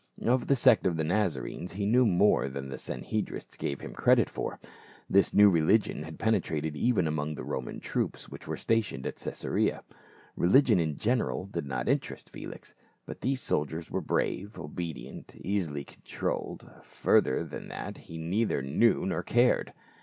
Of 0.25 0.47
the 0.47 0.55
sect 0.55 0.87
of 0.87 0.97
the 0.97 1.03
Nazarenes 1.03 1.73
he 1.73 1.85
knew 1.85 2.07
more 2.07 2.49
than 2.49 2.69
the 2.69 2.79
Sanhedrists 2.79 3.55
gave 3.55 3.81
him 3.81 3.93
credit 3.93 4.31
for; 4.31 4.59
this 5.07 5.31
new 5.31 5.47
religion 5.47 6.01
had 6.01 6.17
penetrated 6.17 6.75
even 6.75 7.05
among 7.05 7.35
the 7.35 7.43
Roman 7.43 7.79
troops 7.79 8.27
which 8.27 8.47
were 8.47 8.57
stationed 8.57 9.05
at 9.05 9.17
Caesarea.* 9.23 9.83
Religion 10.35 10.79
in 10.79 10.97
general 10.97 11.45
did 11.45 11.67
not 11.67 11.87
interest 11.87 12.31
Felix, 12.31 12.73
but 13.05 13.21
these 13.21 13.41
soldiers 13.41 13.91
were 13.91 14.01
brave, 14.01 14.57
obedient, 14.57 15.35
easily 15.35 15.83
controlled, 15.83 16.67
fur 16.81 17.21
ther 17.21 17.43
than 17.43 17.67
that 17.67 17.99
he 17.99 18.17
neither 18.17 18.63
knew 18.63 19.05
nor 19.05 19.21
cared. 19.21 19.71